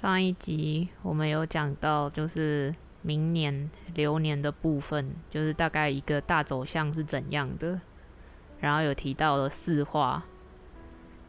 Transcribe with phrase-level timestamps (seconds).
[0.00, 7.78] 上一集我们有讲到，就是明年流年的部分，就是大概一个大走向是怎样的，
[8.60, 10.24] 然后有提到了四化。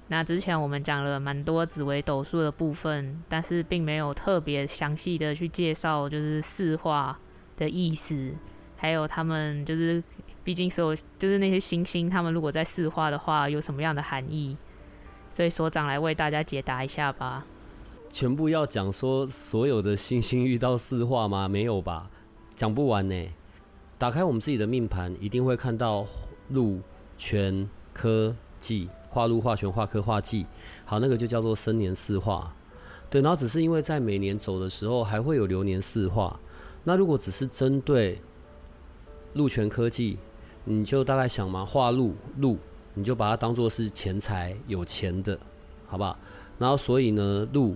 [0.08, 7.20] 那之前我们讲了蛮多紫微斗数的部分，但是并没有特别详细的去介绍，就是四化
[7.58, 8.34] 的意思，
[8.78, 10.02] 还有他们就是，
[10.46, 14.56] 毕竟所有就是那些星星，他们如果在四化的话，有什么样的含义？
[15.30, 17.46] 所以所长来为大家解答一下吧。
[18.12, 21.48] 全部要讲说所有的星星遇到四化吗？
[21.48, 22.10] 没有吧，
[22.58, 23.16] 讲不完呢。
[23.98, 26.06] 打开我们自己的命盘，一定会看到
[26.50, 26.82] 禄、
[27.18, 30.46] 权、科、技，化禄、化权、化科、化忌。
[30.84, 32.54] 好，那个就叫做生年四化。
[33.10, 36.38] 对，然后只是因为在每年走的时候还会有流年四化。
[36.84, 38.20] 那如果只是针对
[39.34, 40.18] 禄、权、科技，
[40.66, 42.58] 你就大概想嘛，化禄禄，
[42.94, 45.40] 你就把它当做是钱财有钱的，
[45.88, 46.20] 好不好？
[46.60, 47.74] 然后所以呢，禄。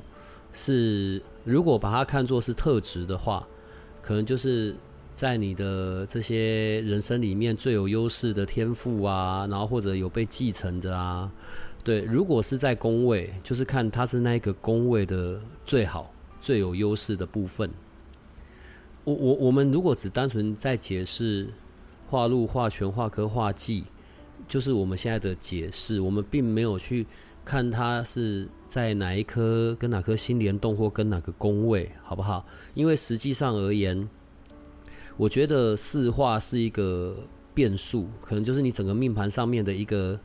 [0.57, 3.45] 是，如果把它看作是特质的话，
[4.01, 4.73] 可能就是
[5.13, 11.29] 在你的这些人生里面最有优势的天赋啊，然后或者有被继承的啊，
[11.83, 11.99] 对。
[12.03, 17.69] 如果是在宫位，就是看它是那个宫位的最好、最有优势的部分。
[19.03, 21.49] 我我我们如果只单纯在解释
[22.07, 23.83] 画禄、画权、画科、画技，
[24.47, 27.05] 就是我们现在的解释，我们并没有去。
[27.45, 32.43] 看它是在哪一颗跟哪颗星联动，或跟哪个宫位，好不好？
[32.73, 34.09] 因为实际上而言，
[35.15, 37.15] 我觉得四化是一个
[37.53, 40.19] 变数，可能就是你整个命盘上面的一个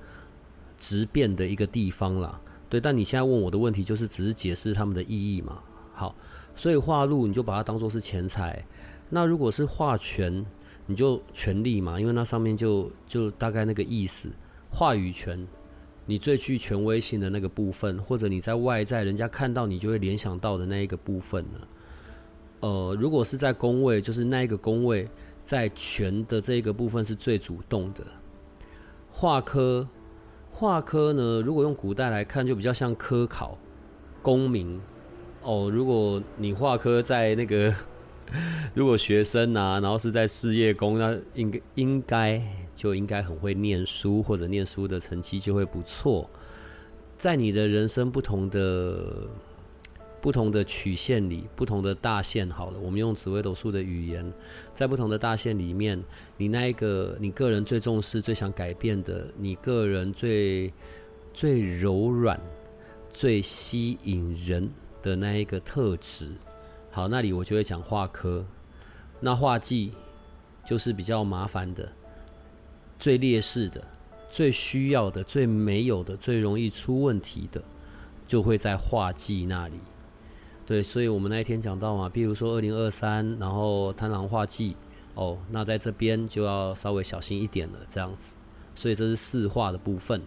[0.78, 2.41] 直变的一个地方啦。
[2.70, 5.62] 对，但你现在问我的问题，就是只是解释他们的意义嘛。
[5.92, 6.16] 好，
[6.56, 8.64] 所以化禄你就把它当做是钱财，
[9.10, 10.44] 那如果是化权，
[10.86, 14.30] 你就权力嘛，因为那上面就就大概那个意思，
[14.70, 15.47] 话语权。
[16.10, 21.60] 你最具权威性的那个部分，或者你在外在人家看到你就会联想到的那一个部分呢？
[22.59, 25.09] 呃，如果是在宫位，就是那一个宫位
[25.41, 28.04] 在权的这一个部分是最主动的。
[29.09, 29.88] 化科，
[30.50, 33.56] 化科呢，如果用古代来看，就比较像科考、
[34.21, 34.81] 功名。
[35.44, 37.72] 哦，如果你化科在那个，
[38.74, 42.42] 如果学生啊，然后是在事业工，那应该应该。
[42.72, 46.30] 就应该很会念书，或者念书的成绩就会不错。
[47.14, 49.04] 在你的人生不同的
[50.22, 54.32] 不同的曲线里，不同的大线，好了，我们用紫微斗数的语言，
[54.72, 56.02] 在不同的大线里面，
[56.38, 60.72] 你那一个你个人最重视、最想改变的，你个人最
[61.34, 62.41] 最柔软、
[63.10, 64.70] 最吸引人
[65.02, 66.28] 的那一个特质，
[66.91, 68.45] 好，那里我就会讲画科。
[69.21, 69.93] 那画技
[70.65, 71.91] 就是比较麻烦的。
[72.99, 73.83] 最劣势的、
[74.28, 77.62] 最需要的、最没有的、最容易出问题的，
[78.27, 79.81] 就会在画技那里。
[80.67, 84.77] 对，所以我们那一天讲到嘛，譬如说二零二三，然后贪狼画技，
[85.15, 88.37] 哦，那在这边就要稍微小心一点了，这样子。
[88.75, 90.21] 所以这是四画的部分。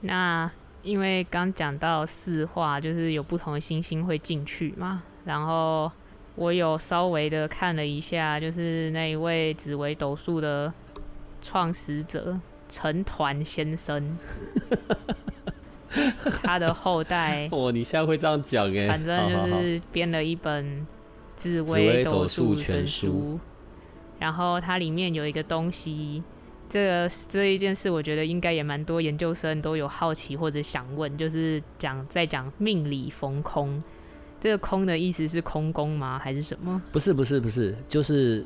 [0.00, 0.50] 那
[0.82, 5.90] 因为刚讲到四画，就是有不同的星星会进去嘛，然后
[6.34, 10.72] 我有稍微的看了一下，就是那一位紫薇斗数的。
[11.44, 12.38] 创始者
[12.68, 14.16] 陈团先生，
[16.40, 17.48] 他的后代。
[17.50, 18.86] 哦，你现在会这样讲哎？
[18.86, 20.64] 反正就是编了一本
[21.36, 23.36] 《紫薇斗数全书》，
[24.20, 26.22] 然后它里面有一个东西，
[26.70, 33.82] 这个这一件事，我觉得应该也蛮多研究生都有好奇或者想问，就是讲在讲命理逢空，
[34.42, 36.18] 这个空的意思是空宫吗？
[36.18, 36.82] 还是什么？
[36.90, 38.44] 不是，不是，不是，就是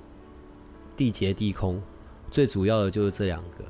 [0.95, 1.81] 地劫地空。
[2.31, 3.65] 最主要的就是这两个，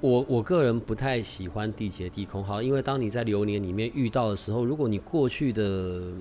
[0.00, 6.12] 我我个人不太喜欢地劫地空，好，因为当你在流年里面遇到的时候，如果你过去的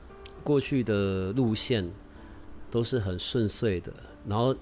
[0.44, 1.88] 过去的路线
[2.72, 3.94] 都是很顺遂的，
[4.28, 4.56] 然后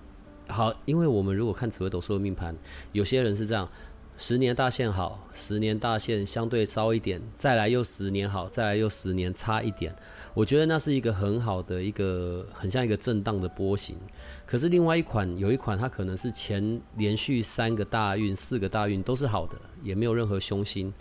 [0.50, 2.54] 好，因为我们如果看紫微斗数的命盘，
[2.92, 3.70] 有些人是这样。
[4.18, 9.94] 十年大限好，十年大限相对糟一点，再来又十年好，再来又十年差一点。
[10.34, 13.98] 我觉得那是一个很好的一个，很像一个震荡的波形。
[14.46, 20.94] 可是另外一款，有一款它可能是前连续三个大运、四个大运都是好的，也没有任何凶星。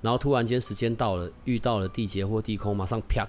[0.00, 3.26] 然后突然间时间到了，遇到了地劫或地空，马上啪，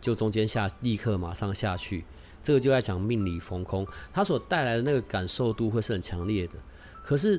[0.00, 2.06] 就中间下立刻马上下去。
[2.42, 6.54] 这个就在讲命里逢空，它所带来的那个感受度会是很强烈的。
[7.02, 7.38] 可是，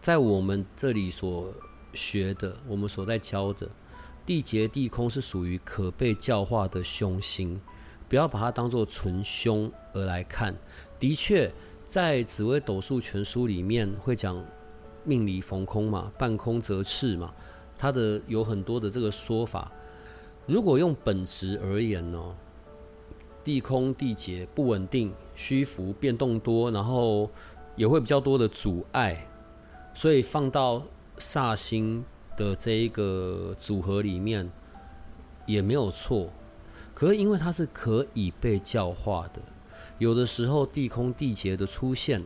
[0.00, 1.52] 在我们这里所
[1.92, 3.68] 学的，我们所在教的
[4.24, 7.60] 地劫地空是属于可被教化的凶星，
[8.08, 10.54] 不要把它当做纯凶而来看。
[11.00, 11.50] 的确，
[11.86, 14.44] 在紫微斗数全书里面会讲
[15.04, 17.34] 命里逢空嘛，半空则赤嘛。
[17.78, 19.72] 它的有很多的这个说法，
[20.46, 22.36] 如果用本质而言呢，
[23.44, 27.30] 地空地劫不稳定、虚浮、变动多，然后
[27.76, 29.26] 也会比较多的阻碍，
[29.98, 30.86] 所以放到
[31.18, 32.04] 煞星
[32.36, 34.48] 的这一个组合里面
[35.44, 36.30] 也没有错。
[36.94, 39.42] 可是因为它是可以被教化的，
[39.98, 42.22] 有的时候地空地劫的出现。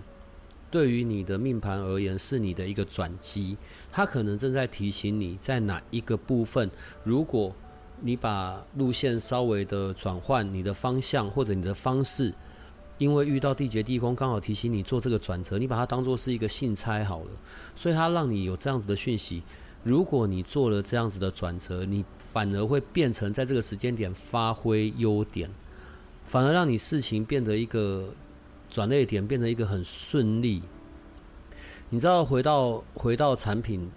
[0.71, 3.57] 对于你的命盘而言，是你的一个转机，
[3.91, 6.71] 它可能正在提醒你在哪一个部分。
[7.03, 7.55] 如果
[8.03, 12.35] 你把路线稍微的转换，你的方向或者你的方式，
[13.03, 17.31] 因为遇到地劫地空，刚好提醒你做这个转折，你把它当做是一个信差好了，
[17.75, 19.43] 所以它让你有这样子的讯息。
[19.83, 25.51] 如果你做了这样子的转折，你反而会变成在这个时间点发挥优点，
[26.25, 28.13] 反而让你事情变得一个。
[28.71, 30.63] 转捩点变成一个很顺利，
[31.91, 33.91] 你知道，回到回到产品，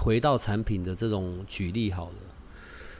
[0.00, 2.16] 回到产品的这种举例好了。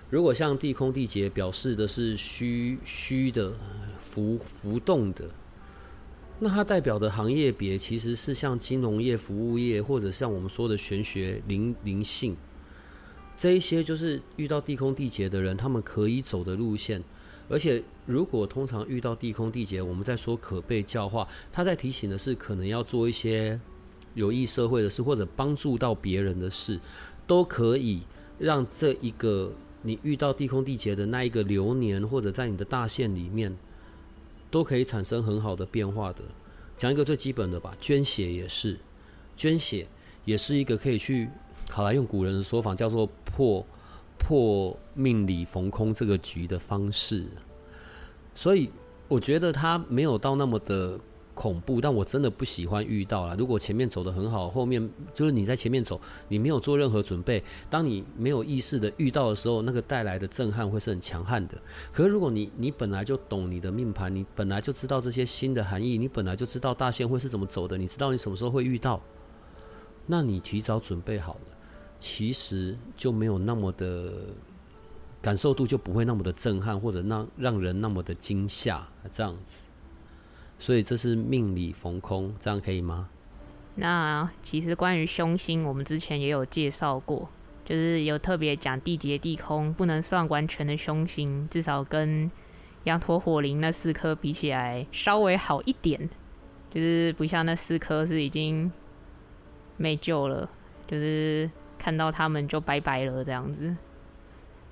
[0.09, 3.53] 如果像地空地劫表示的是虚虚的
[3.99, 5.29] 浮浮动的，
[6.39, 12.37] 那它代表的行业别其实是像金融业、服务业，或者像我们说的玄学、灵灵性
[13.37, 17.03] 这一些，就是遇到地空地劫的人，他们可以走的路线。
[17.49, 23.61] 而且，如果通常遇到地空地劫，我们在说可被教化，他在提醒的是，可能要做一些
[24.15, 26.81] 有益社会的事，或者帮助到别人的事，
[27.27, 28.03] 都可以
[28.39, 29.53] 让这一个
[29.83, 33.57] 你遇到地空地劫的那一个流年，或者在你的大限里面，
[34.51, 36.23] 都可以产生很好的变化的。
[36.77, 38.79] 讲一个最基本的吧，捐血也是，
[39.35, 39.87] 捐血
[40.25, 41.29] 也是一个可以去，
[41.71, 43.67] 好来用古人的说法叫做破。
[44.19, 47.27] 破命里逢空这个局的方式，
[48.35, 48.71] 所以
[49.09, 50.99] 我觉得他没有到那么的
[51.37, 53.37] 恐怖，但我真的不喜欢遇到了。
[53.37, 61.57] 如果前面走的很好，后面就是你在前面走，你没有做任何准备，当你没有意识的遇到的时候，那个带来的震撼会是很强悍的。
[61.93, 68.99] 可是如果你你本来就懂你的命盘，你本来就知道这些新的含义，你本来就知道大线会是怎么走的，你知道你什么时候会遇到，
[70.07, 71.41] 那你提早准备好了。
[71.99, 74.13] 其实就没有那么的
[75.21, 79.63] 感受度，就不会那么的震撼，或者让让人那么的惊吓这样子。
[80.59, 83.09] 所以这是命里逢空，这样可以吗？
[83.75, 87.29] 那其实关于凶星，我们之前也有介绍过，
[87.65, 92.31] 就是有特别讲地劫地空不能算完全的凶星，至少跟
[92.85, 96.09] 羊驼火灵那四颗比起来稍微好一点，
[96.73, 98.71] 就是不像那四颗是已经
[99.77, 100.49] 没救了，
[100.87, 101.51] 就是。
[101.79, 103.77] 看到他们就拜拜了，这样子。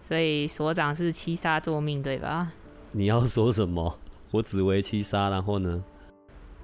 [0.02, 2.50] 所以所长是七杀作命，对吧？
[2.92, 3.98] 你要说什么？
[4.34, 5.84] 我只为七杀，然后呢？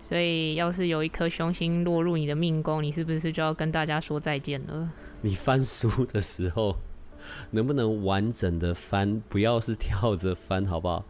[0.02, 4.90] 所以要是有一颗凶星落入你的命宫，你是不是就要跟大家说再见了？
[5.20, 6.74] 你翻书的时候，
[7.52, 9.22] 能不能完整的翻？
[9.28, 11.04] 不要是跳着翻，好不好？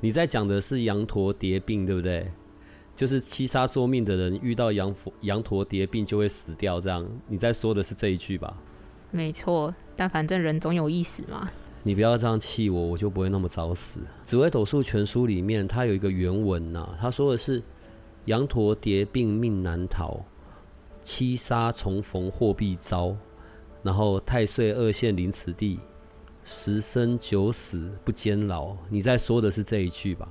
[0.00, 2.28] 你在讲的是羊驼叠病，对不对？
[2.96, 8.56] 就是七杀作命的人遇到羊羊驼叠病就会死掉，这样你在说的是这一句吧？
[9.12, 11.48] 没错，但反正人总有一死嘛。
[11.82, 14.00] 你不要这样气我，我就不会那么早死。
[14.22, 17.62] 紫微斗数全书里面，它有一个原文呐，他说的是：
[18.26, 20.22] 羊驼叠病命难逃，
[21.00, 23.16] 七杀重逢祸必遭，
[23.82, 25.80] 然后太岁二线临此地，
[26.44, 28.76] 十生九死不坚牢。
[28.90, 30.28] 你在说的是这一句吧？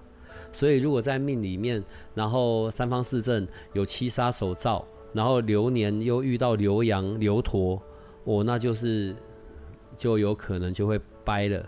[0.52, 7.82] 所以，如果在命里面，然后三方四正有七杀守照，然后流年又遇到流羊、流驼，
[8.24, 9.16] 哦，那就是
[9.96, 11.64] 就有可能就会掰了。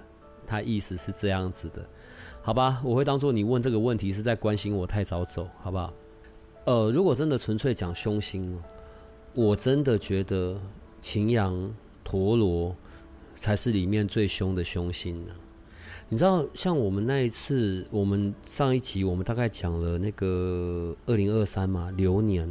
[0.47, 1.85] 他意思是这样子的，
[2.41, 2.81] 好吧？
[2.83, 5.93] 我会当做你问这个问题是在关心我太早走，好不好？
[6.65, 8.59] 呃，如果真的纯粹讲凶星哦，
[9.33, 10.59] 我真的觉得
[10.99, 11.71] 擎羊、
[12.03, 12.75] 陀螺
[13.35, 15.33] 才是里面最凶的凶星呢。
[16.09, 22.49] 你知道，像我们那一次，我们上一集我们大概讲了那个二零二三嘛流年，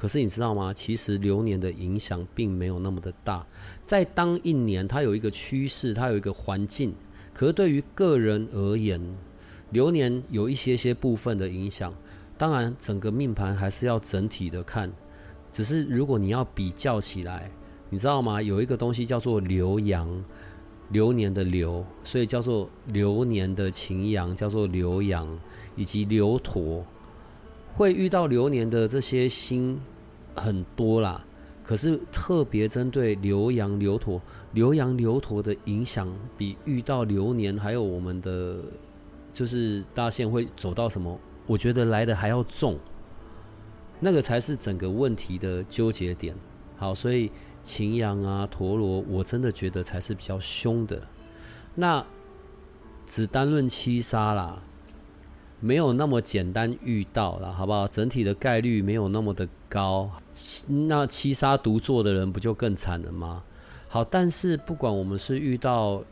[0.00, 0.72] 可是你知道吗？
[0.72, 3.46] 其实流年的影响并没有那么的大，
[3.84, 6.94] 在当一年它有一个趋势，它有一个环境，
[7.34, 8.98] 可是对于个人而言，
[9.72, 11.92] 流年有一些些部分的影响。
[12.38, 14.90] 当然，整个命盘还是要整体的看，
[15.52, 17.50] 只是如果你要比较起来，
[17.90, 18.40] 你知道吗？
[18.40, 20.08] 有一个东西叫做流阳，
[20.88, 25.28] 流年的流，所以叫做流年的晴阳，叫做流阳，
[25.76, 26.82] 以及流陀，
[27.74, 29.80] 会遇到流年的这些星
[30.36, 31.24] 很多啦。
[31.62, 34.20] 可是特别针对流羊流陀，
[34.54, 38.56] 流羊流陀的影响比遇到流年还有我们的
[39.32, 42.76] 就是大线会走到什么，我觉得来的还要重，
[44.00, 46.34] 那个才是整个问题的纠结点。
[46.76, 47.30] 好，所以
[47.62, 51.00] 擎羊啊陀螺，我真的觉得才是比较凶的。
[51.76, 52.04] 那
[53.06, 54.60] 只单论七杀啦。
[55.60, 57.86] 没有那么简单遇到了，好不好？
[57.86, 60.10] 整体的概率没有那么的高，
[60.88, 63.44] 那七杀独坐的人不就更惨了吗？
[63.88, 66.02] 好，但是不管我们是遇到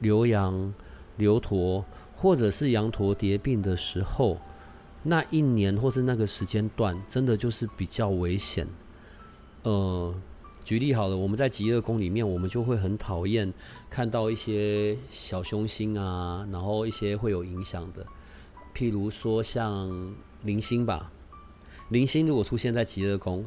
[0.00, 0.74] 牛羊、
[1.16, 4.38] 流驼，或者是羊驼叠病的时候，
[5.02, 8.66] 那一年或是那个时间段，真的就是比较危险。
[9.62, 10.14] 呃，
[10.62, 13.50] 举例好了，我们在极恶宫里面，我们就会很讨厌
[13.88, 18.04] 看到一些小凶星啊，然后一些会有影响的。
[18.74, 20.12] 譬如说像
[20.42, 21.10] 零星吧，
[21.90, 23.46] 零星如果出现在极恶宫，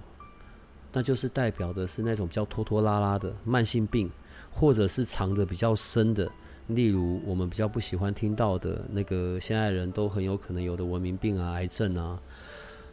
[0.94, 4.10] 那就是代表的是那种比较拖拖拉拉的慢性病，
[4.50, 6.32] 或者是藏的比较深的，
[6.68, 12.20] 例如我们比较不喜欢听到的那个现在人都很有可能有的文明病啊、癌症啊，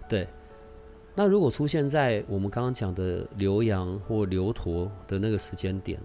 [0.08, 0.26] 对。
[1.14, 6.00] 那如果出现在我们刚刚讲的流阳或流陀的那个时间点，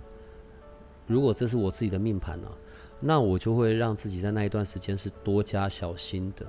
[1.08, 2.52] 如果这是我自己的命盘啊。
[3.02, 6.46] 那我就会让自己在那一段时间是多加小心的，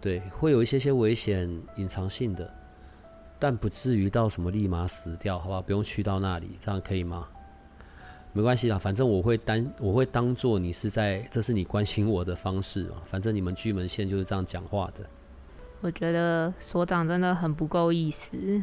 [0.00, 2.54] 对，会有一些些危险隐藏性的，
[3.36, 5.60] 但不至于到什么立马死掉，好不好？
[5.60, 7.26] 不用去到那里，这样可以吗？
[8.32, 13.02] 没关系啦，反正我会当我会当做你是在，这是你关心我的方式嘛。
[13.04, 15.04] 反正你们巨门线就是这样讲话的。
[15.80, 18.62] 我觉得所长真的很不够意思，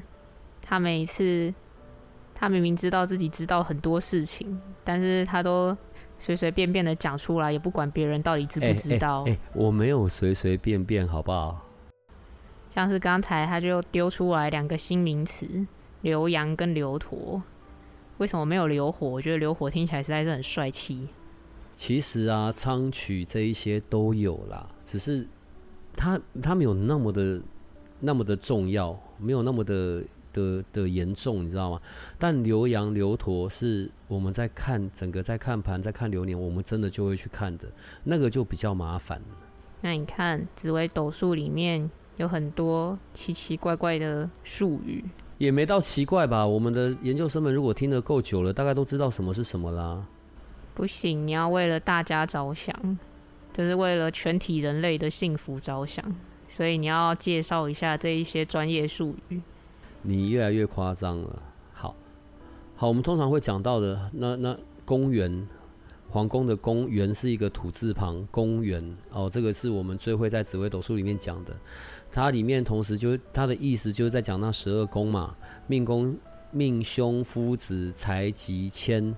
[0.61, 1.53] 他每一次，
[2.33, 5.75] 他明明知道自己知道很多事情，但是他都。
[6.17, 9.23] 随随便便的讲出来，也不管别人到底知不知道。
[9.27, 11.61] 哎，我没有随随便便，好不好？
[12.73, 15.47] 像是刚才他就丢出来两个新名词
[16.01, 17.41] “流阳”跟“流驼”，
[18.19, 19.07] 为什么没有“流火”？
[19.09, 21.07] 我觉得“流火”听起来实在是很帅气。
[21.73, 25.27] 其实啊，仓曲这一些都有啦，只是
[25.95, 27.41] 他他没有那么的
[27.99, 30.03] 那么的重要，没有那么的。
[30.35, 31.81] 的的严重，你知道吗？
[32.19, 37.67] 但牛羊牛驼是我们在看整个在看盘，在看流年，我们真的就会去看的，
[38.03, 39.21] 那个就比较麻烦
[39.81, 45.03] 那你看紫微斗数里面有很多奇奇怪怪的术语，
[45.37, 46.45] 也没到奇怪吧？
[46.45, 50.05] 我们的研究生们如果听得够久了，大概都知道什么是什么啦。
[50.73, 52.99] 不行，你要为了大家着想，
[53.53, 56.03] 就是为了全体人类的幸福着想，
[56.49, 59.39] 所以你要介绍一下这一些专业术语。
[60.05, 61.41] 你越来越夸张了。
[61.73, 61.95] 好，
[62.75, 65.47] 好，我们通常会讲到的，那那公园，
[66.09, 71.55] 皇宫的公园是一个土字旁，公园哦，这个是我们最会在紫微斗数里面讲的。
[72.11, 75.35] 它里面同时就它的意思就是在讲那十二宫嘛，
[75.67, 76.15] 命宫、
[76.51, 79.13] 命凶、夫子、财吉、迁、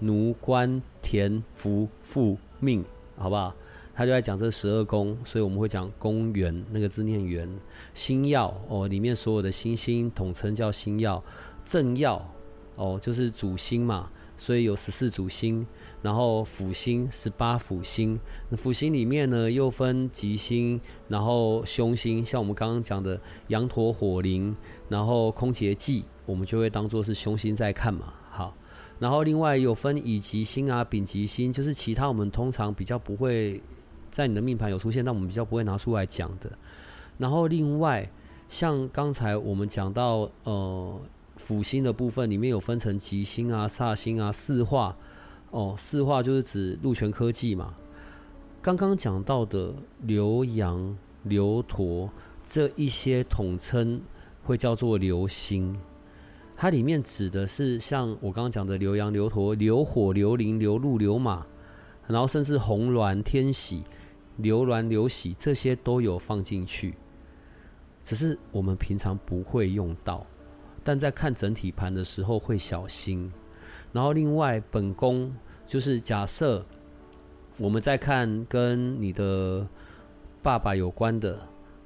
[0.00, 2.84] 奴、官、田、福、富、命，
[3.16, 3.54] 好不好？
[3.94, 7.48] 他就在讲这十二宫，所以我们会讲宫元那个字念元，
[7.92, 11.22] 星耀哦，里面所有的星星统称叫星耀，
[11.62, 12.26] 正耀
[12.76, 15.66] 哦就是主星嘛，所以有十四主星，
[16.00, 18.18] 然后辅星十八辅星，
[18.56, 24.56] 辅星里面呢又分吉星，然后凶星，像我们刚刚讲的羊驼火灵，
[24.88, 28.56] 然后空劫忌，我们就会当做是凶星在看嘛，好，
[28.98, 33.62] 然后另外有分乙吉星啊、丙吉星，就是其他我们通常比较不会。
[34.12, 36.52] 在你的命盘有出现，但我们比较不会拿出来讲的。
[37.16, 38.08] 然后另外，
[38.48, 41.00] 像刚才我们讲到，呃，
[41.36, 44.94] 辅星的部分里面有分成吉星啊、煞星啊、四化。
[45.50, 47.74] 哦，四化就是指禄权科技嘛。
[48.60, 52.10] 刚刚讲到的流阳、流陀
[52.44, 54.00] 这一些统称
[54.42, 55.78] 会叫做流星，
[56.56, 61.46] 它里面指的是像我刚刚讲的流阳、流陀、流火、流灵、流禄、流马，
[62.06, 63.82] 然后甚至红鸾、天喜。
[64.38, 66.94] 流鸾流喜这些都有放进去，
[68.02, 70.26] 只是我们平常不会用到，
[70.82, 73.30] 但在看整体盘的时候会小心。
[73.92, 75.30] 然后另外本宫
[75.66, 76.64] 就是假设
[77.58, 79.68] 我们在看跟你的
[80.42, 81.38] 爸爸有关的，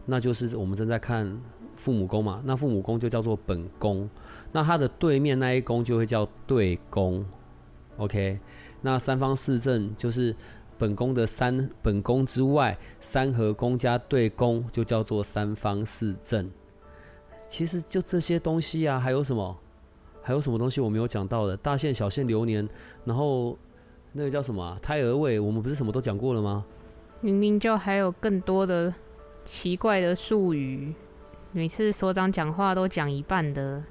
[0.05, 1.41] 那就是我们正在看
[1.75, 4.09] 父母宫嘛，那父母宫就叫做本宫，
[4.53, 7.27] 那它的对面那一宫就会叫对宫。
[7.97, 8.39] OK，
[8.83, 10.35] 那三方四正就是。
[10.79, 16.51] 本宫的三本宫之外，三合宫加对宫就叫做三方四正。
[17.47, 19.57] 其实就这些东西啊，还有什么？
[20.23, 21.57] 还有什么东西我没有讲到的？
[21.57, 22.69] 大限、小限、流年，
[23.05, 23.57] 然后
[24.13, 24.77] 那个叫什么？
[24.83, 26.65] 胎儿位，我们不是什么都讲过了吗？
[27.21, 28.93] 明明就还有更多的
[29.45, 30.93] 奇怪的术语，
[31.53, 33.83] 每次所长讲话都讲一半的。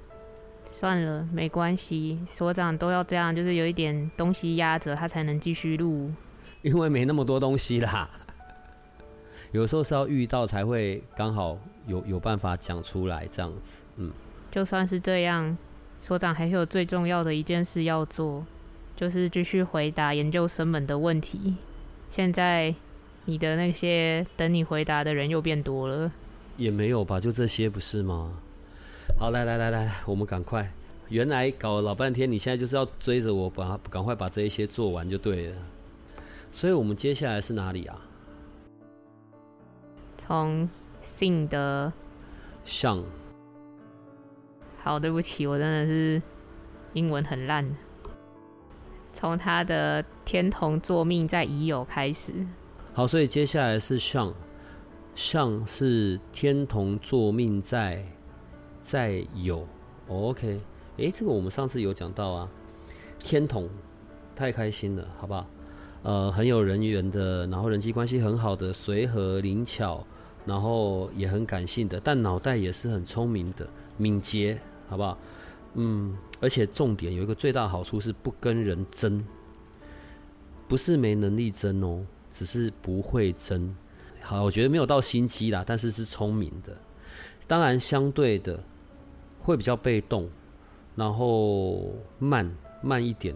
[0.66, 6.12] 算了，没关系，所长都要这样，就是有一点东西压着他才能继续录。
[6.66, 8.10] 因为没那么多东西啦，
[9.52, 13.84] 有时候是要遇到才会刚好有有办法讲出来这样子。
[13.98, 14.12] 嗯，
[14.50, 15.56] 就算是这样，
[16.02, 18.44] 所长还是有最重要的一件事要做，
[18.96, 21.56] 就是继续回答研究生们的问题。
[22.10, 22.74] 现在
[23.26, 26.12] 你的那些等你回答的人又变多了，
[26.58, 27.20] 也没有吧？
[27.20, 28.32] 就这些不是吗？
[29.20, 30.68] 好，来来来来，我们赶快。
[31.10, 35.58] 原来搞了老半天，你现在就是要追着我把赶快把这一些做完就对了。
[36.56, 38.02] 所以我们接下来是哪里啊？
[40.18, 40.70] 从
[41.02, 41.92] 性的
[42.64, 43.04] 上。
[44.78, 46.22] 好，对不起，我真的是
[46.94, 47.70] 英文很烂。
[49.12, 52.32] 从他的天同作命在已有开始。
[52.94, 54.34] 好，所以接下来是上，
[55.14, 58.02] 上是天同作命在
[58.82, 59.68] 在有。
[60.08, 60.62] OK，
[60.96, 62.50] 诶，这个我们上次有讲到啊。
[63.20, 63.70] 天同
[64.34, 65.46] 太开心了，好不好？
[66.06, 70.06] 呃，很有人缘的，然后人际关系很好的，随和灵巧，
[70.46, 75.18] 然后也很感性的，但脑袋也是很聪明的，敏捷，好不好？
[75.74, 79.26] 嗯，而且重点有一个最大好处是不跟人争，
[80.68, 83.76] 不是没能力争哦，只是不会争。
[84.22, 86.78] 好，我觉得没有到心机啦，但是是聪明的。
[87.48, 88.64] 当然，相对的
[89.40, 90.30] 会比较被动，
[90.96, 93.36] 然后慢慢一点。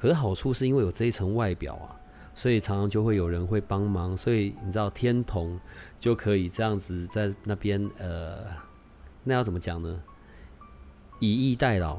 [0.00, 1.94] 可是好处是因为有这一层外表啊，
[2.32, 5.60] 所以常常就会有人会帮忙，所以你知道天同
[6.00, 8.46] 就可以这样子在那边呃，
[9.22, 10.02] 那要怎么讲呢？
[11.18, 11.98] 以逸待劳，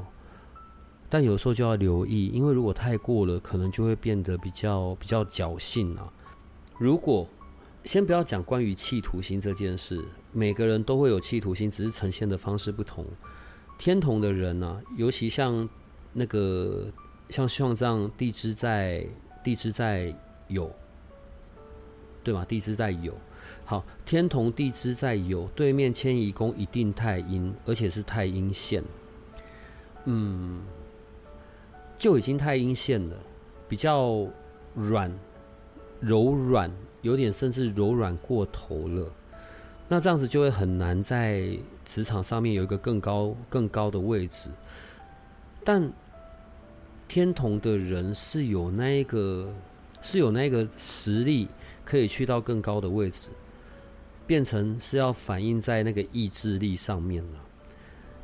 [1.08, 6.12] 但有时候就要留意，因为如果太过了，可能就会变得比较比较侥幸啊。
[6.78, 7.28] 如果
[7.84, 13.06] 先不要讲关于企图心这件事，每个人都会有企图心，只是呈现的方式不同。
[13.78, 15.68] 天同的人呢，尤其像
[16.12, 16.88] 那个。
[17.32, 19.04] 像像这样，地支在
[19.42, 20.14] 地支在
[20.50, 20.68] 酉，
[22.22, 22.44] 对吗？
[22.44, 23.12] 地支在酉，
[23.64, 28.84] 好，天同地支在酉，对面迁移宫一定太阴，而且是太阴线，
[30.04, 30.60] 嗯，
[31.98, 33.16] 就已经太阴线了，
[33.66, 34.28] 比较
[34.74, 35.10] 软
[35.98, 39.10] 柔软，有点甚至柔软过头了。
[39.88, 44.50] 那这样子就会很难在职场上面有一个更高更高的位置，
[45.64, 45.90] 但。
[47.08, 49.52] 天同的人是有那一个，
[50.00, 51.48] 是有那个实力，
[51.84, 53.28] 可以去到更高的位置，
[54.26, 57.38] 变成是要反映在那个意志力上面了。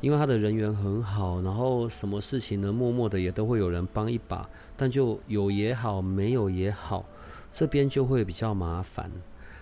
[0.01, 7.05] 因为他的人缘很好，然后什么事情呢，默默的也都会有人帮一把，但就有也好，没有也好，
[7.51, 9.11] 这边就会比较麻烦。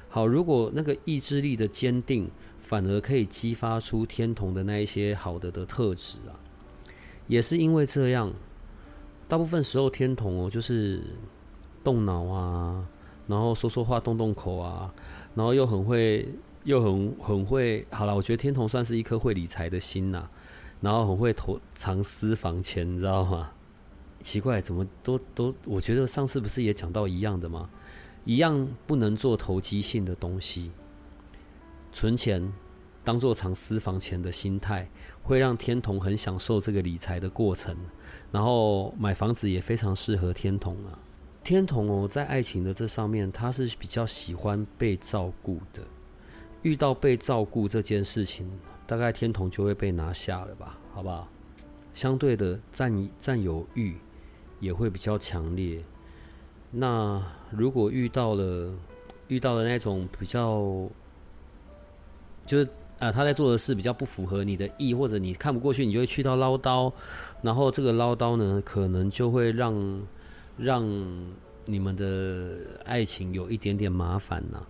[0.10, 2.30] 好，如果那个意志力的坚定，
[2.62, 6.38] 反而可以激发出天同的那一些好的的特质啊，
[7.28, 8.32] 也是因为这样。
[9.28, 11.04] 大部分时候天童哦，就是
[11.84, 12.88] 动脑啊，
[13.28, 14.94] 然后说说话动动口啊，
[15.36, 16.28] 然后又很会，
[16.64, 17.86] 又很很会。
[17.92, 20.30] 好了，我觉得天童算是一颗会理财的心呐，
[20.80, 23.52] 然后很会投藏私房钱，你知道吗？
[24.20, 25.54] 奇怪，怎么都都？
[25.66, 27.70] 我觉得上次不是也讲到一样的吗？
[28.24, 30.72] 一样不能做投机性的东西，
[31.92, 32.52] 存钱
[33.04, 34.90] 当做藏私房钱的心态，
[35.22, 37.76] 会让天童很享受这个理财的过程。
[38.32, 41.00] 然后买房子也非常适合天同啊，
[41.44, 45.82] 天同哦，在爱情的这上面，他是比较喜欢被照顾的。
[46.62, 48.50] 遇到被照顾这件事情，
[48.86, 51.28] 大概天同就会被拿下了吧，好不好？
[51.94, 53.96] 相对的占占有欲
[54.60, 55.82] 也会比较强烈。
[56.70, 58.74] 那如果遇到了
[59.30, 60.90] 遇到了那种比较，
[62.46, 62.68] 就是。
[63.00, 66.92] 啊，他在做的事比较不符合你的意，或者你看不过去，你就会去到唠叨，
[67.42, 70.02] 然后这个唠叨呢，可能就会让
[70.58, 70.84] 让
[71.66, 74.66] 你们的爱情有一点点麻烦呐。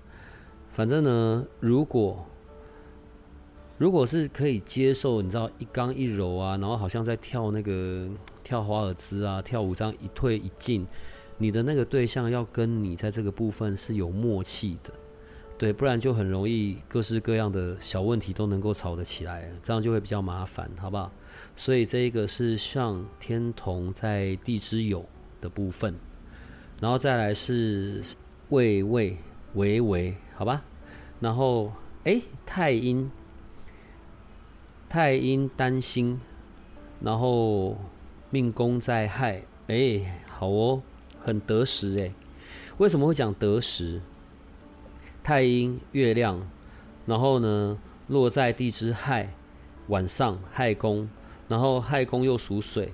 [0.71, 2.25] 反正呢，如果
[3.77, 8.09] 如果是可以接受，你知道一刚一柔啊，然后好像在跳那个
[8.43, 10.85] 跳华尔兹啊，跳舞这样一退一进，
[11.37, 14.91] 你的那个对象要跟你在这个部分是有默契的。
[15.57, 21.11] 对，不然就很容易各式各样的小问题都能够吵得起来，这样就会比较麻烦，好不好？
[21.55, 25.03] 所以这一个是像天同在地支酉
[25.41, 25.95] 的部分，
[26.79, 28.03] 然后再来是
[28.49, 29.17] 未未
[29.55, 30.63] 为为，好吧？
[31.19, 31.71] 然后
[32.03, 33.09] 哎，太阴
[34.87, 36.21] 太阴担心
[37.01, 37.75] 然后
[38.29, 40.83] 命宫在亥，哎，好哦，
[41.19, 42.13] 很得时哎。
[42.77, 43.99] 为什么会讲得时？
[45.27, 46.41] 太阴、月亮，
[47.05, 49.33] 然后呢落在地支亥，
[49.87, 51.09] 晚上亥宫，
[51.49, 52.93] 然后亥宫又属水，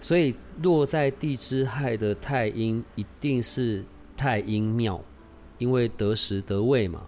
[0.00, 3.84] 所以落在地支亥的太阴一定是
[4.16, 5.00] 太阴庙，
[5.58, 7.06] 因为得时得位嘛。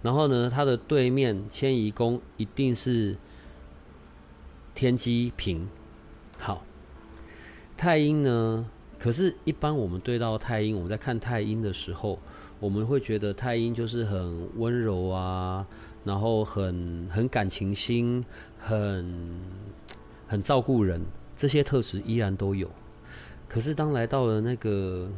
[0.00, 3.16] 然后呢，它的对面迁移宫一定是
[4.76, 5.68] 天机平。
[6.38, 6.62] 好，
[7.76, 8.64] 太阴呢？
[8.96, 12.20] 可是，一般我们对到太阴，我们在看太阴的时候，
[12.64, 15.66] 我们会觉得太阴就是很温柔啊，
[16.02, 18.24] 然后很很感情心，
[18.56, 19.38] 很
[20.26, 20.98] 很照顾人，
[21.36, 22.70] 这些特质依然都有。
[23.46, 25.10] 可是，当来到了那个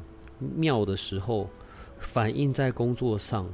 [0.56, 1.48] 庙的时候，
[2.00, 3.46] 反映在工作上。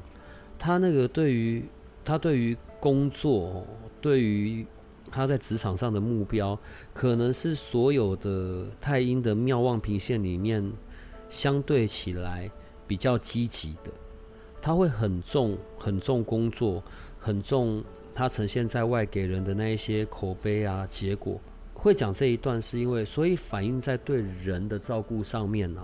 [0.59, 1.63] 他那个对于
[2.03, 3.67] 他对于工作，
[4.01, 4.67] 对于
[5.11, 6.59] 他在职场上的目标，
[6.95, 10.73] 可能是所有的太阴的妙望平线里面
[11.29, 12.51] 相对起来
[12.93, 13.91] 比较积极的。
[14.61, 16.85] 他会很重很重工作，
[17.19, 17.83] 很重
[18.15, 21.41] 他呈现在外给人的那一些口碑啊结果。
[21.73, 25.81] 会讲这一段是因为，所以反映在对人的照顾上面呢。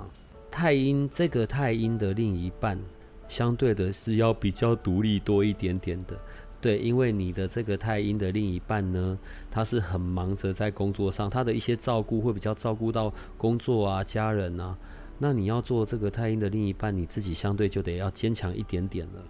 [0.50, 2.78] 太阴这个太阴的另一半。
[3.26, 6.14] 相对的是要比较独立多一点点的，
[6.60, 9.18] 对，因为你的这个太阴的另一半呢，
[9.50, 14.76] 他是很忙着在工作上，他的一些照顾会比较照顾到工作啊、家人啊。
[15.18, 19.22] 那你要做这个太阴的另一半，你自己相对就得要坚强一点点了。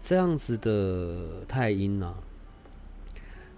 [0.00, 2.14] 这样子的太阴呢，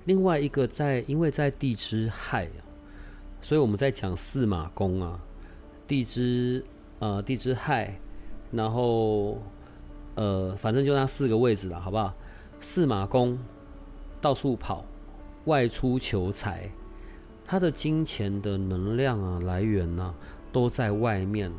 [0.04, 2.48] 另外一个在，因为在地支亥，
[3.40, 5.20] 所以我们在讲四马宫啊，
[5.88, 6.64] 地支
[6.98, 7.98] 呃地支亥。
[8.52, 9.42] 然后，
[10.14, 12.14] 呃，反正就那四个位置了，好不好？
[12.60, 13.36] 四马宫，
[14.20, 14.84] 到处跑，
[15.46, 16.70] 外出求财，
[17.44, 20.14] 他的金钱的能量啊来源呢
[20.54, 21.52] 都在外面。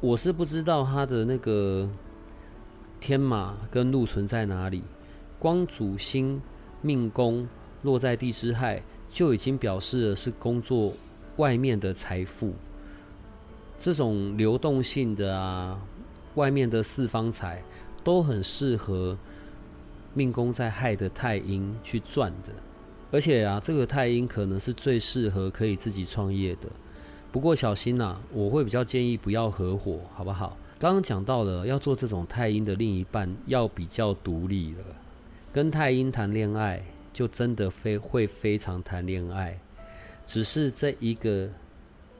[0.00, 1.88] 我是不知道他的那个
[3.00, 4.82] 天马跟禄存在哪里。
[5.38, 6.42] 光主星
[6.82, 7.48] 命宫
[7.82, 10.92] 落在地支亥，就已经表示了是工作
[11.36, 12.52] 外面的财富，
[13.78, 15.80] 这种流动性的啊。
[16.34, 17.62] 外面的四方财
[18.04, 19.16] 都很适合
[20.14, 22.52] 命宫在亥的太阴去赚的，
[23.10, 26.68] 而且啊，这个太阴可能是最适合可以自己创业的。
[27.38, 30.58] 不过小心呐，我会比较建议不要合伙，好不好？
[30.76, 34.84] 刚刚讲到了，要做这种太阴的另一半要比较独立了。
[35.52, 39.56] 跟太阴谈恋爱，就真的非会非常谈恋爱，
[40.26, 41.48] 只是这一个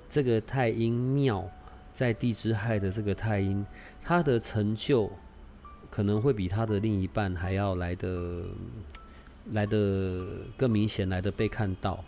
[0.09, 1.44] 这个太阴庙。
[1.92, 3.66] 在地支亥的这个太阴，
[4.00, 5.11] 他的成就
[5.90, 8.44] 可能会比他的另一半还要来的
[9.50, 10.24] 来的
[10.57, 12.04] 更明显，来的被看到。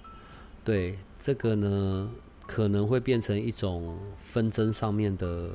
[0.63, 2.09] 对这个呢，
[2.53, 5.51] 可能会变成一种纷争上面的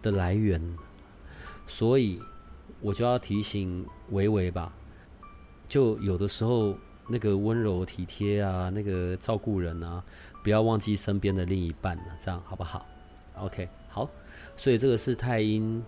[0.00, 0.62] 的来源。
[1.66, 2.22] 所以
[2.80, 4.72] 我就要提醒维维吧，
[5.68, 6.76] 就有的时候
[7.08, 10.00] 那个温柔体贴啊，那个照顾人啊，
[10.44, 12.86] 不要忘记身边的另一半了，这样好不好
[13.36, 14.08] ？OK，好，
[14.56, 15.84] 所以这个是太阴，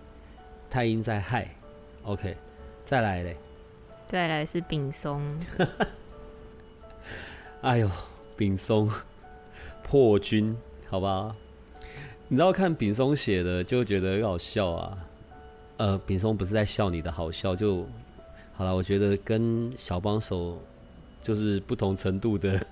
[0.69, 1.49] 太阴在害
[2.03, 2.35] ，OK，
[2.83, 3.37] 再来嘞，
[4.05, 5.23] 再来是丙松，
[7.63, 7.89] 哎呦，
[8.35, 8.91] 丙松
[9.91, 10.55] 破军，
[10.87, 11.35] 好吧，
[12.29, 14.97] 你知道看丙松写的就觉得很好笑啊，
[15.75, 17.85] 呃，丙松不是在笑你的好笑，就
[18.53, 20.57] 好了，我觉得跟小帮手
[21.21, 22.65] 就是不同程度的，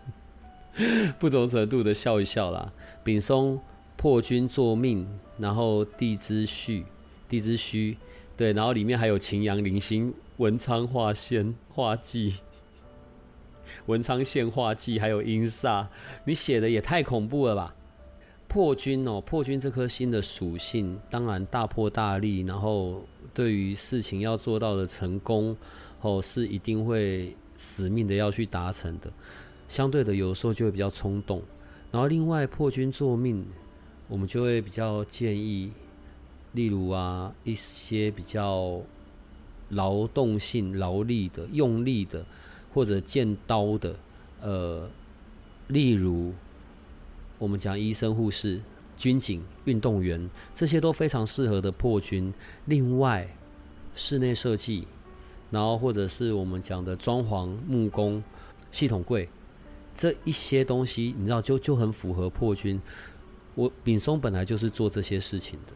[1.20, 2.72] 不同程度的笑一笑啦，
[3.04, 3.60] 丙松。
[3.98, 5.06] 破军作命，
[5.38, 6.86] 然后地支戌，
[7.28, 7.98] 地支戌，
[8.38, 12.36] 对，然后里面还有擎羊、零星、文昌化仙、化忌，
[13.90, 15.86] 文昌献化忌，还有阴煞，
[16.24, 17.74] 你写的也太恐怖了吧！
[18.48, 25.58] 破军哦，破军这颗星的属性，当然大破大立，然后对于事情要做到的成功，
[26.02, 29.12] 哦，是一定会死命的要去达成的。
[29.68, 31.42] 相对的，有时候就会比较冲动。
[31.92, 33.46] 然后另外破军作命。
[34.12, 35.72] 我们就会比较建议，
[36.54, 38.82] 例如啊，一些比较
[39.70, 42.26] 劳动性、劳力的、用力的，
[42.74, 43.96] 或者见刀的，
[44.42, 44.90] 呃，
[45.68, 46.34] 例如
[47.38, 48.62] 我们讲医生、护士、
[48.96, 52.34] 军警、运动员，这些都非常适合的破军。
[52.66, 53.28] 另外，
[53.96, 54.88] 室内设计，
[55.50, 58.24] 然后或者是我们讲的装潢、木工、
[58.72, 59.28] 系统柜，
[59.96, 62.80] 这一些东西，你知道，就就很符合破军。
[63.56, 65.74] 我丙松本来就是做这些事情的，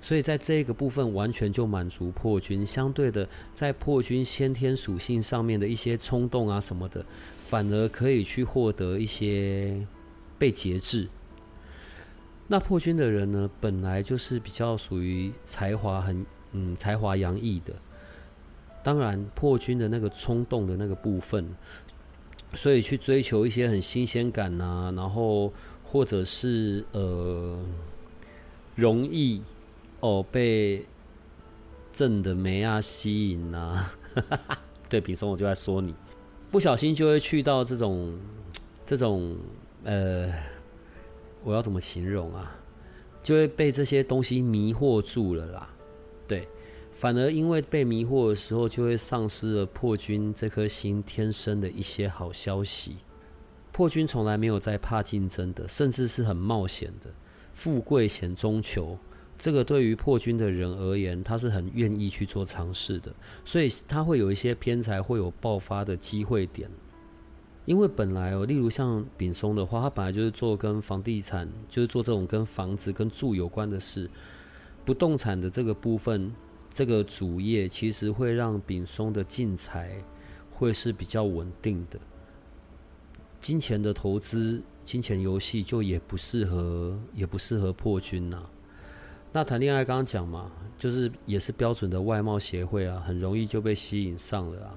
[0.00, 2.64] 所以在这个部分完全就满足破军。
[2.64, 7.04] 相对的，在破军先天属性上面的一些冲动啊什么的，
[7.48, 9.86] 反而可以去获得一些
[10.38, 11.08] 被节制。
[12.48, 17.74] 那破军的人呢，本来就是比较属于才华很嗯才华洋溢的。
[18.82, 21.46] 当然，破军的那个冲动的那个部分，
[22.54, 25.52] 所以去追求一些很新鲜感呐，然后
[25.84, 27.62] 或者是呃
[28.74, 29.42] 容易
[30.00, 30.84] 哦被
[31.92, 33.90] 正的梅啊吸引呐。
[34.88, 35.94] 对，比松我就在说你，
[36.50, 38.18] 不小心就会去到这种
[38.84, 39.36] 这种
[39.84, 40.32] 呃，
[41.44, 42.56] 我要怎么形容啊？
[43.22, 45.68] 就会被这些东西迷惑住了啦，
[46.26, 46.48] 对。
[46.92, 52.96] 反而因为被迷惑的时候，就会丧失了破军这颗心天生的一些好消息。
[53.72, 57.10] 破军从来没有在怕竞争的，甚至是很冒险的。
[57.54, 58.98] 富贵险中求，
[59.40, 63.10] 这个对于破军的人而言，他是很愿意去做尝试的。
[63.42, 66.70] 所以他会有一些偏财，会有爆发的机会点。
[67.64, 74.10] 因为本来哦，例如像丙松的话，他本来就是做跟房地产，就是做这种跟房子、跟住有关的事，
[74.84, 76.30] 不动产的这个部分。
[76.68, 80.04] 这个主业其实会让丙松的进财
[80.50, 81.98] 会是比较稳定的，
[83.40, 88.48] 金钱的投资、金钱游戏就也不适合，也不适合破军呐。
[89.32, 94.76] 那谈恋爱刚刚讲嘛，就是也是标准的外貌协会啊，很容易就被吸引上了啊。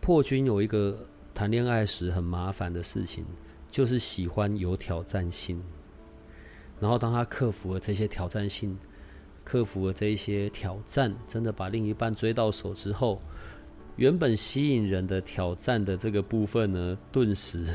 [0.00, 0.98] 破军有一个
[1.34, 3.24] 谈恋爱时很麻烦的事情，
[3.70, 5.62] 就是喜欢有挑战性，
[6.80, 8.78] 然后当他克服了这些挑战性。
[9.42, 13.20] 克服了这一些挑战，真的把另一半追到手之后，
[13.96, 17.66] 原本吸引人的挑战的这个部分呢，顿时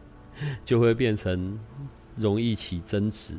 [0.64, 1.58] 就会变成
[2.14, 3.34] 容易起争执。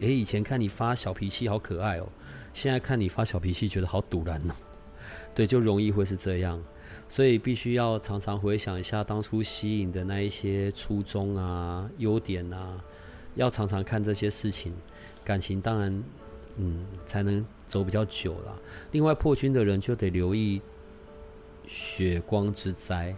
[0.00, 2.08] 诶，以前看你发小脾气好可爱哦，
[2.52, 4.54] 现在看你发小脾气觉得好堵然呢。
[5.34, 6.62] 对，就容易会是这样，
[7.08, 12.82] 所以必须要常常回想一下当初吸引的那一些初衷啊、优点啊，
[13.34, 14.72] 要常常看这些事情，
[15.24, 16.02] 感情当然。
[16.56, 18.56] 嗯，才能走比较久了。
[18.92, 20.62] 另外，破军的人就得留意
[21.66, 23.12] 血光之灾。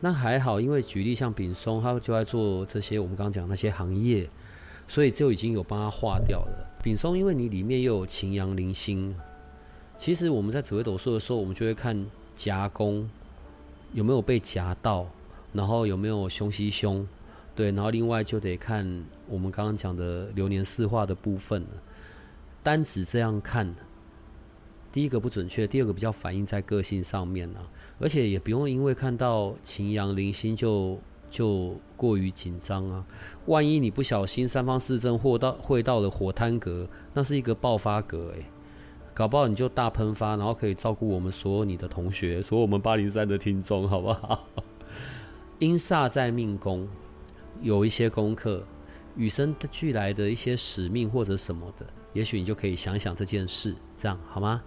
[0.00, 4.28] 那还好，因为举例像丙松，他就在做这些我们刚刚讲那些行业，
[4.90, 6.66] 所以就已经有帮他化掉了。
[6.82, 9.14] 丙松，因为你里面又有擎羊零星，
[9.96, 13.08] 其实我们在紫微斗数的时候，我们就会看夹攻
[13.92, 15.06] 有没有被夹到，
[15.52, 17.06] 然后有没有凶西凶，
[17.54, 18.84] 对，然后另外就得看
[19.28, 21.68] 我们刚刚讲的流年四化的部分了。
[22.60, 23.72] 单只这样看，
[24.90, 27.62] 第一个不准确，第二个比较反映在个性上面啊，
[28.00, 30.98] 而且也不用因为看到擎羊零星就
[31.30, 33.06] 就过于紧张啊。
[33.46, 38.44] 万一你不小心三方四正或到会到了火滩格，那是一个爆发格诶，
[39.14, 44.46] 搞不好你就大喷发，然后可以照顾我们所有你的同学，所有我们八零三的听众，好不好？
[45.58, 46.88] 因煞在命宫，
[47.60, 48.64] 有一些功课，
[49.16, 51.86] 与生俱来的一些使命或者什么的。
[52.12, 54.62] 也许你就可以想想这件事，这样好吗？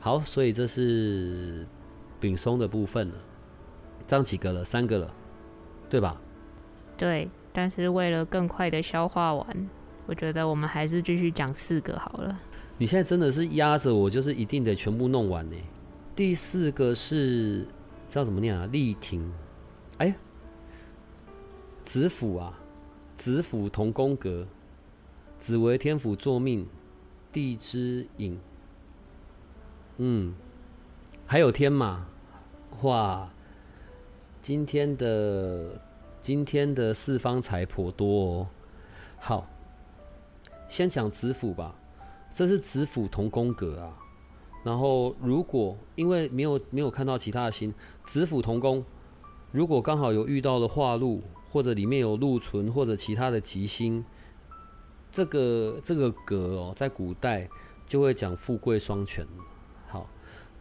[0.00, 1.66] 好，所以这是
[2.18, 3.14] 丙松的部分了，
[4.06, 5.14] 这样几个了，三个了，
[5.92, 6.18] 对吧？
[6.96, 9.68] 对，但是为了更快的消化完，
[10.06, 12.34] 我觉得我们还是继续讲四个好了。
[12.78, 15.56] 你现在真的是压着我，就是一定得全部弄完呢。
[16.16, 17.66] 第四个是
[18.08, 18.64] 知道怎么念啊？
[18.72, 19.30] 力挺，
[19.98, 20.14] 哎，
[21.84, 22.58] 子府啊，
[23.18, 24.46] 子府同宫格。
[25.38, 26.66] 子为天府作命，
[27.30, 28.38] 地之引。
[29.98, 30.32] 嗯，
[31.26, 32.06] 还有天马，
[32.80, 33.28] 哇！
[34.42, 35.80] 今天的
[36.20, 38.46] 今天的四方财颇多哦。
[39.20, 39.46] 好，
[40.68, 41.76] 先讲子府吧，
[42.34, 43.96] 这是子府同宫格啊。
[44.64, 47.72] 然后如果因为没有没有看到其他的星，
[48.04, 48.84] 子府同宫，
[49.52, 54.04] 如果刚好有遇到了化禄，或者里面有禄存或者其他的吉星。
[55.12, 57.48] 这个这个格哦，在古代
[57.86, 59.24] 就会讲富贵双全。
[59.86, 60.10] 好，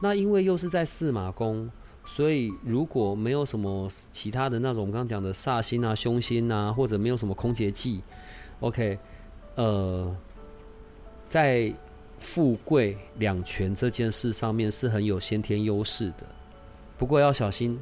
[0.02, 1.72] 那因为又是在四马宫，
[2.06, 8.02] 所以如果没有什么其他的那种我们刚刚讲的煞星啊、凶星啊，或者没有什么空劫忌
[8.60, 8.98] ，OK，
[9.56, 10.14] 呃，
[11.28, 11.74] 在
[12.20, 16.28] 富贵两全这件事上面是很有先天优势的。
[16.98, 17.80] 不过要小心，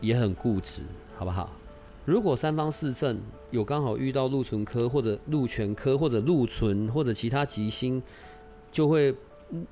[0.00, 0.82] 也很固执，
[1.16, 1.50] 好不好？
[2.04, 3.18] 如果三方四正
[3.50, 8.02] 有刚好遇到禄存科或者禄全科或者禄存或者其他吉星，
[8.70, 9.14] 就会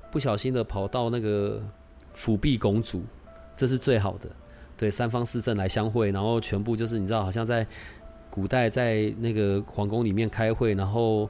[0.09, 1.61] 不小心的跑到那个
[2.13, 3.03] 辅弼公主，
[3.61, 4.27] 这是最好的。
[4.75, 7.63] 对，三方四正来相会，然后全部就是你知道，好像在
[8.31, 11.29] 古代在那个皇宫里面开会，然后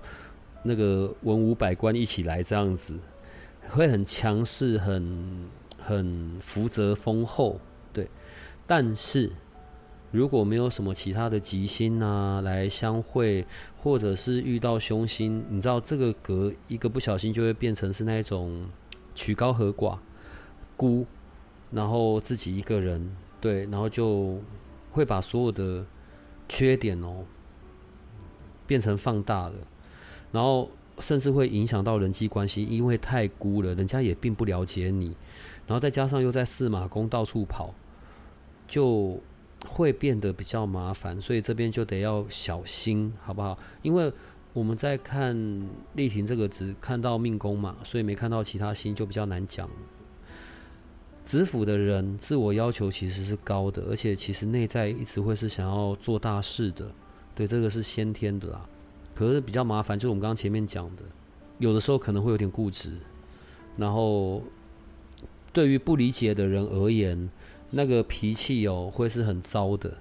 [0.63, 2.93] 那个文武百官一起来这样子，
[3.67, 7.59] 会很强势，很很福泽丰厚，
[7.91, 8.07] 对。
[8.65, 9.29] 但是
[10.11, 13.45] 如果没有什么其他的吉星啊来相会，
[13.83, 18.65] 或者是遇到凶星，你知道这个格一个不小心就会变成是那种
[19.13, 19.97] 曲高和寡、
[20.77, 21.05] 孤，
[21.71, 24.39] 然后自己一个人，对，然后就
[24.91, 25.85] 会把所有的
[26.49, 27.23] 缺点哦
[28.67, 29.53] 变成放大了。
[30.31, 35.15] 然后甚至会影响到人际关系，因为太孤了，人家也并不了解你。
[35.65, 37.73] 然后再加上又在四马宫到处跑，
[38.67, 39.19] 就
[39.65, 41.19] 会变得比较麻烦。
[41.21, 43.57] 所以这边就得要小心，好不好？
[43.81, 44.11] 因为
[44.53, 45.35] 我们在看
[45.93, 49.69] 丽婷这个只看到命宫嘛，所以没看到其他星，就比较难讲。
[51.23, 56.91] 子府的人自我要求其实是高的，而且其实内在一直会是想要做大事的。
[57.33, 58.67] 对，这个是先天的啦。
[59.13, 61.03] 可是比较麻烦，就是我们刚刚前面讲的，
[61.59, 62.97] 有的时候可能会有点固执，
[63.77, 64.41] 然后
[65.53, 67.29] 对于不理解的人而言，
[67.69, 69.95] 那个脾气哦会是很糟的，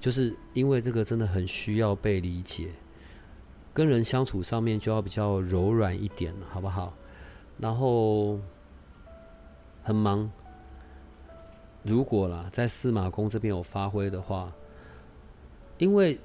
[0.00, 2.68] 就是因为这个真的很需要被理解，
[3.74, 6.94] 跟人相处上面就要比较柔软一点，好不好？
[7.58, 8.38] 然后
[9.82, 10.30] 很忙，
[11.86, 14.52] 如果啦在司马公这边有发挥的话，
[15.78, 16.18] 因为。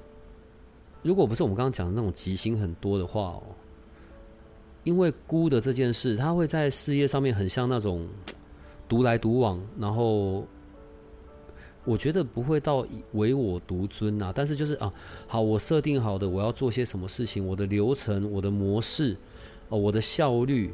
[1.04, 3.42] 如果不是我们刚刚讲的那种吉星很多的话哦，
[4.84, 8.06] 因为孤的这件事，他会在事业上面很像那种
[8.88, 10.46] 独来独往，然后
[11.84, 14.32] 我觉得不会到唯我独尊呐。
[14.32, 14.94] 但是就是啊，
[15.26, 19.16] 好，我设定好的我要做些什么事情，我的流程、我的模式、
[19.70, 20.72] 哦，我的效率，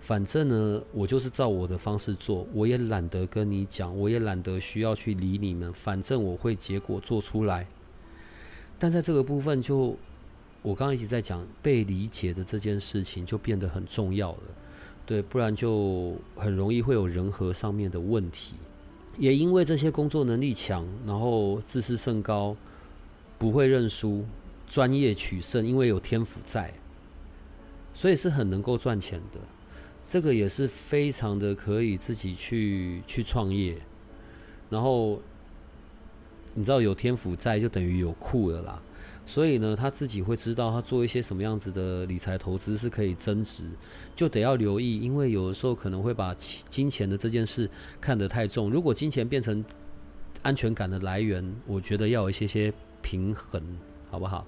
[0.00, 7.66] 反正呢，我就是照我的方式做，我也懒得跟你讲，我也懒得需要去理你们，反正我会结果做出来。
[8.78, 9.96] 但在这个部分，就
[10.62, 14.42] 我刚刚一直在讲被理解的这件事情，就变得很重要了，
[15.04, 18.54] 对，不然就很容易会有人和上面的问题。
[19.18, 22.56] 也因为这些工作能力强，然后自视甚高，
[23.38, 24.24] 不会认输，
[24.66, 26.72] 专业取胜，因为有天赋在，
[27.92, 29.38] 所以是很能够赚钱的。
[30.10, 33.78] 这个也是非常的可以自己去去创业，
[34.68, 35.22] 然后。
[36.52, 38.82] 你知道有天赋在，就等于有库了啦。
[39.24, 43.62] 所以呢，他自己会知道他做一些什么样子的理财投资是可以增值，
[44.16, 47.70] 就得要留意，因为有的时候可能会把金钱的这件事
[48.00, 48.68] 看得太重。
[48.68, 49.64] 如果金钱变成
[50.42, 53.62] 安全感的来源，我觉得要有一些些平衡，
[54.10, 54.44] 好不好？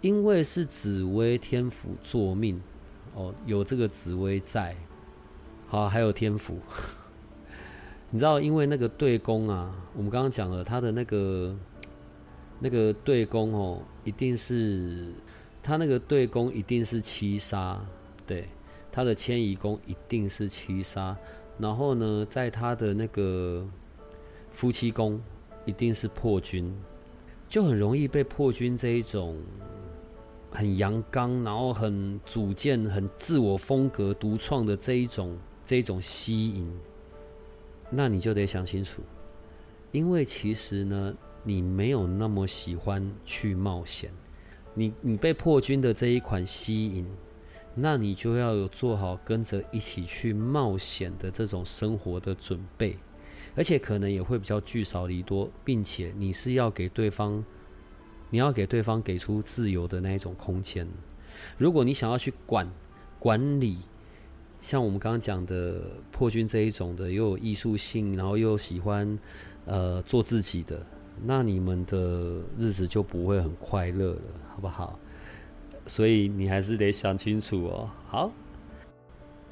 [0.00, 2.60] 因为是紫薇天府作命
[3.14, 4.74] 哦，有这个紫薇在，
[5.70, 6.58] 好，还有天府。
[8.10, 11.54] 你知道，因为那个对宫啊，我们刚刚讲了，他的那个
[12.58, 15.12] 那个对宫哦，一定是
[15.62, 17.78] 他那个对宫一定是七杀，
[18.26, 18.48] 对，
[18.90, 21.14] 他的迁移宫一定是七杀，
[21.58, 23.68] 然后呢，在他的那个
[24.50, 25.20] 夫妻宫
[25.66, 26.74] 一定是破军，
[27.46, 29.36] 就很容易被破军这一种
[30.50, 35.36] 很阳刚，然后很主见、很自我风格独创的这一种
[35.68, 36.66] 这种吸引。
[37.90, 39.02] 那你就得想清楚，
[39.92, 44.10] 因为其实呢，你没有那么喜欢去冒险，
[44.72, 47.06] 你你被破军的这一款吸引，
[47.74, 52.96] 那你就要有做好跟着一起去冒险的这种生活的准备，
[53.54, 57.44] 而且可能也会比较聚少离多，并且你是要给对方，
[58.30, 60.88] 你要给对方给出自由的那一种空间，
[61.58, 62.66] 如果你想要去管
[63.18, 63.76] 管理。
[64.60, 69.18] 像我们刚刚讲的破军这一种的，又有艺术性，然后又喜欢
[69.64, 70.84] 呃做自己的，
[71.24, 74.22] 那你们的日子就不会很快乐了，
[74.54, 74.98] 好不好？
[75.86, 77.90] 所以你还是得想清楚哦。
[78.06, 78.30] 好，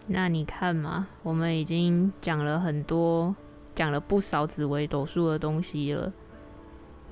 [0.06, 3.34] 那你看嘛，我们已经讲了很多，
[3.74, 6.12] 讲了不少紫微斗数的东西了。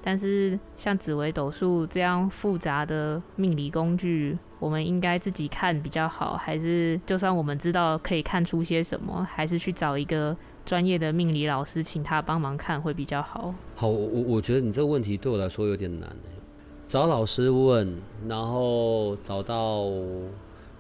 [0.06, 10.36] 但是像紫微斗数这样复杂的命理工具，我们应该自己看比较好，还是就算我们知道可以看出些什么，还是去找一个
[10.66, 13.54] 专业的命理老师，请他帮忙看会比较好？
[13.74, 16.14] 好，我我觉得你这个问题对我来说有点难
[16.86, 17.96] 找老师问，
[18.28, 19.86] 然后找到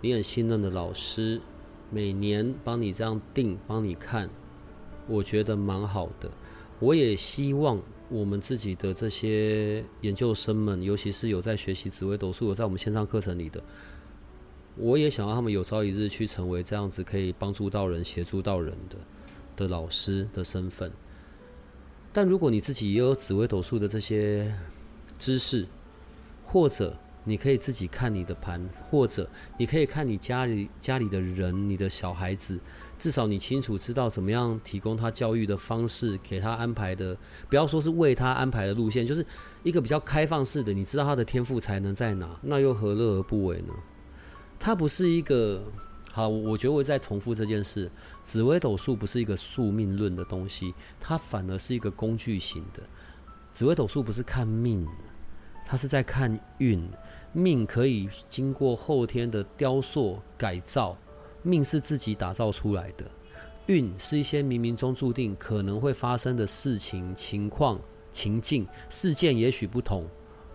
[0.02, 1.40] 你很信任的老师，
[1.88, 4.28] 每年帮你这样定，帮你看，
[5.08, 6.30] 我觉得蛮好的。
[6.78, 7.80] 我也希望。
[8.14, 13.60] 我们自己的这些研究生们，尤其是有在学习紫微斗数、有在我们线上课程里的，
[14.76, 18.96] 我也想要他们有朝一日去成为这样子可以帮助到人、协助到人的
[19.56, 20.92] 的老师的身份。
[22.12, 24.56] 但如果你自己也有紫微斗数的这些
[25.18, 25.66] 知识，
[26.44, 32.60] 或者你可以自己看你的盘，或者你可以看你家里家里的人，你的小孩子，
[33.04, 37.14] 至少你清楚知道怎么样提供他教育的方式，给他安排的，
[37.50, 39.26] 不要说是为他安排的路线，就是
[39.62, 43.74] 一个比较开放式的，你知道他的天赋才能在哪，那又何乐而不为呢？
[44.58, 45.62] 他不是一个
[46.12, 47.90] 好，我觉得我在重复这件事。
[48.22, 52.82] 紫微斗数不是一个宿命论的东西，它反而是一个工具型的。
[53.52, 54.88] 紫微斗数不是看命，
[55.66, 56.82] 它是在看运。
[57.34, 60.96] 命可以经过后天的雕塑改造，
[61.44, 63.04] 命是自己打造出来的。
[63.66, 67.80] 运是一些冥冥中注定可能会发生的事情、情况、
[68.10, 70.04] 情境、事件，也许不同。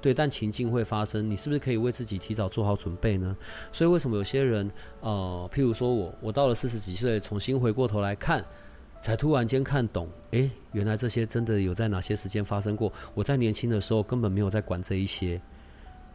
[0.02, 3.36] 对，但情境会发生，你是不是可以为自己提早做好准备呢？
[3.72, 4.72] 所以为什么有些人，
[5.02, 8.46] 呃，譬如说我，我到了四十几岁，重新回过头来看，
[9.02, 12.94] 才突然间看懂，诶，原来这些真的有在哪些时间发生过？
[13.14, 15.42] 我在年轻的时候根本没有在管这一些，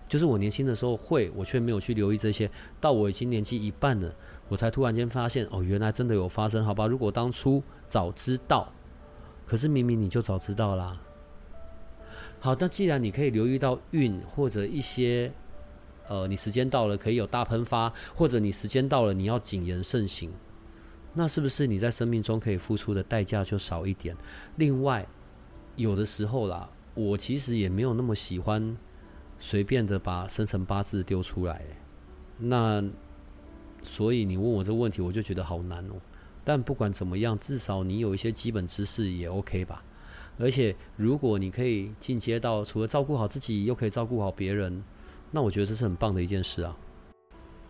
[0.08, 2.50] 就是我年轻的时候会，我却没有去留意这些，
[2.80, 4.14] 到我已经年纪一半了，
[4.48, 6.86] 我才突然间发现，哦，原来真的有发生，好吧？
[6.86, 8.72] 如果当初早知道，
[9.46, 11.00] 可是明明你就早知道啦。
[12.40, 15.32] 好，那既然你可以留意到运或者一些，
[16.08, 20.30] 呃，你时间到了可以有大喷发，或者你时间到了你要谨言慎行，
[21.14, 24.14] 那是不是你在生命中可以付出的代价就少一点？
[24.56, 25.06] 另外，
[25.76, 28.76] 有的时候啦，我其实也没有那么喜欢
[29.38, 31.62] 随便的把生辰八字丢出来，
[32.36, 32.84] 那
[33.84, 35.94] 所以你问我这个问题，我就觉得好难哦。
[36.42, 39.84] 但不管怎么样，至少你有一些基本知识也 OK 吧。
[40.36, 44.82] 而且，如果你可以进阶到除了照顾好自己，又可以照顾好别人，
[45.30, 46.76] 那我觉得这是很棒的一件事啊。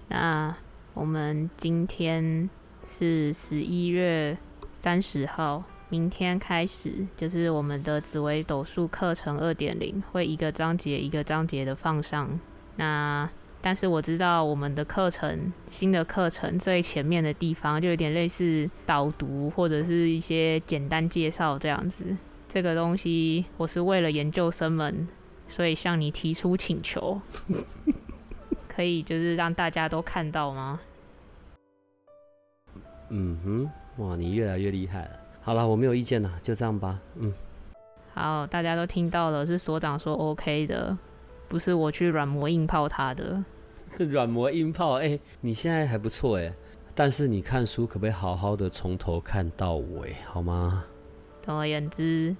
[0.09, 0.57] 那
[0.95, 2.49] 我们今天
[2.89, 4.37] 是十一月
[4.73, 12.41] 三十号，明天开始就是我们的紫微斗数课程二点零，会一个章节一个章节的放上。
[12.77, 13.29] 那
[13.65, 22.15] 但是我知道我们的课程新的课程最前面的地方就有点类似导读或者是一些简单介绍这样子。
[22.47, 25.09] 这个东西我是为了研究生们，
[25.49, 27.19] 所以向你提出请求，
[28.69, 30.79] 可以就是让大家都看到吗？
[33.09, 35.11] 嗯哼，哇，你越来越厉害了。
[35.41, 37.01] 好了，我没有意见了，就这样吧。
[37.15, 37.33] 嗯，
[38.13, 40.95] 好，大家都听到了，是所长说 OK 的，
[41.49, 43.43] 不是我去软磨硬泡他的。
[44.11, 46.53] 软磨硬泡，哎，你现在还不错哎，
[46.95, 50.85] 但是你看书可不可以好好的从头看到尾，好吗？
[51.43, 52.35] 总而言之，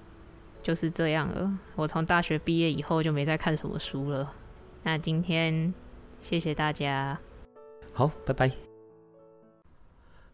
[0.63, 1.59] 就是这样了。
[1.75, 4.33] 我从大学毕业以后就没再看什么书了。
[4.83, 5.73] 那今天
[6.21, 7.19] 谢谢大家，
[7.93, 8.51] 好，拜拜。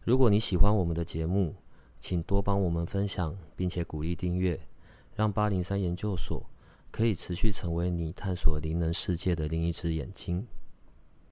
[0.04, 1.54] 如果你喜欢我们的节目，
[2.00, 4.58] 请多帮我们分享，并且鼓励订阅，
[5.14, 6.44] 让八零三研究所
[6.90, 10.44] 可以持续成为你探索灵能世界的另一只眼睛。